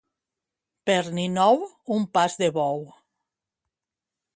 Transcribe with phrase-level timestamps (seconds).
[0.89, 1.61] Per Ninou,
[1.99, 2.85] un pas de bou.